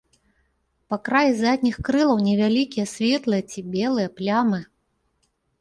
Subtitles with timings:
[0.93, 4.59] Па краі задніх крылаў невялікія светлыя ці белыя плямы.